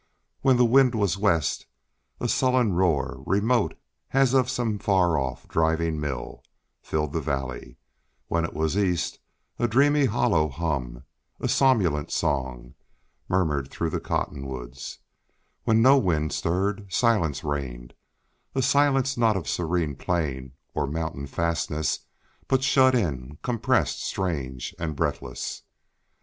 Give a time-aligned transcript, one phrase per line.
[0.41, 1.67] When the wind was west
[2.19, 3.77] a sullen roar, remote
[4.13, 6.43] as of some far off driving mill,
[6.81, 7.77] filled the valley;
[8.27, 9.19] when it was east
[9.59, 11.03] a dreamy hollow hum,
[11.39, 12.73] a somnolent song,
[13.29, 14.97] murmured through the cottonwoods;
[15.65, 17.93] when no wind stirred, silence reigned,
[18.55, 21.99] a silence not of serene plain or mountain fastness,
[22.47, 25.61] but shut in, compressed, strange, and breathless.